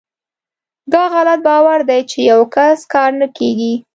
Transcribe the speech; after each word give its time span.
داغلط 0.93 1.39
باور 1.47 1.79
دی 1.89 2.01
چې 2.09 2.17
په 2.21 2.25
یوکس 2.31 2.79
کار 2.93 3.11
نه 3.21 3.27
کیږي. 3.37 3.73